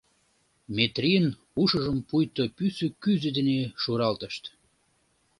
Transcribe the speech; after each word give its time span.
—Метрийын 0.75 1.27
ушыжым 1.61 1.99
пуйто 2.07 2.43
пӱсӧ 2.57 2.87
кӱзӧ 3.01 3.29
дене 3.37 3.57
шуралтышт. 3.81 4.43